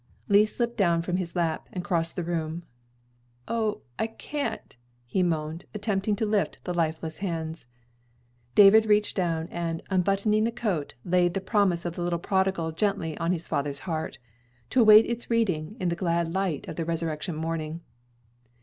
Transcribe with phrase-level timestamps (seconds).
[0.27, 2.63] Lee slipped down from his lap, and crossed the room.
[3.47, 7.67] "O, I can't," he moaned, attempting to lift the lifeless hands.
[8.55, 13.15] David reached down, and unbuttoning the coat, laid the promise of the little prodigal gently
[13.19, 14.17] on his father's heart,
[14.71, 17.81] to await its reading in the glad light of the resurrection morning.